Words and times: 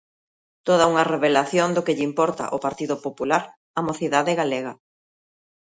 Toda 0.67 0.87
unha 0.91 1.07
revelación 1.13 1.69
do 1.75 1.83
que 1.85 1.95
lle 1.97 2.07
importa 2.11 2.43
ao 2.47 2.63
Partido 2.65 2.95
Popular 3.05 3.43
a 3.79 3.81
mocidade 3.87 4.37
galega. 4.41 4.73